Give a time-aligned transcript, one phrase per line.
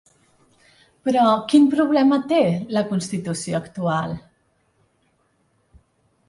[1.09, 2.39] Però quin problema té
[2.77, 4.17] la constitució actual?